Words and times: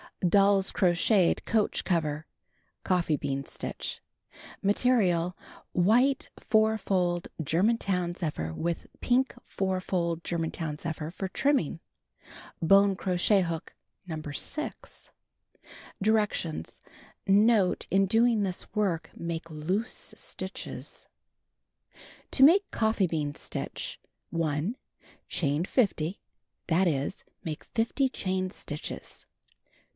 The 0.19 0.25
Magic 0.25 0.33
Paper 0.75 0.95
239 1.45 1.45
DOLL'S 1.45 1.45
CROCHETED 1.45 1.45
COACH 1.45 1.83
COVER 1.83 2.27
(Coffee 2.83 3.17
Bean 3.17 3.45
Stitch) 3.45 3.99
Material: 4.63 5.37
White 5.73 6.29
four 6.39 6.77
fold 6.77 7.27
German 7.43 7.77
town 7.79 8.13
zephyr 8.15 8.51
with 8.53 8.87
pmk 8.99 9.31
four 9.45 9.79
fold 9.79 10.23
Ger 10.23 10.37
mantown 10.39 10.79
zephyr 10.79 11.09
for 11.11 11.27
trimming. 11.27 11.79
Bone 12.61 12.95
crochet 12.95 13.41
hook, 13.41 13.75
No. 14.07 14.21
6. 14.21 15.11
Directions: 16.01 16.81
Note.— 17.27 17.85
In 17.91 18.05
doing 18.07 18.41
this 18.41 18.71
work, 18.75 19.09
make 19.15 19.49
loose 19.49 20.13
stitches. 20.17 21.09
To 22.31 22.43
Make 22.43 22.69
Coffee 22.71 23.07
Bean 23.07 23.33
Stitch 23.35 23.99
1. 24.31 24.77
Chain 25.27 25.65
50; 25.65 26.21
that 26.67 26.87
is, 26.87 27.23
make 27.43 27.63
50 27.63 28.07
chain 28.09 28.49
stitches. 28.51 29.25